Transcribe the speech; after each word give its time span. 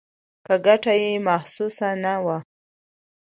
که 0.45 0.53
ګټه 0.65 0.93
یې 1.01 1.11
محسوسه 1.27 1.89
نه 2.03 2.15
وه. 2.23 2.37